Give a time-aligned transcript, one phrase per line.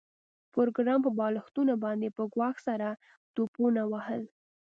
[0.53, 2.87] پروګرامر په بالښتونو باندې په ګواښ سره
[3.35, 4.21] ټوپونه وهل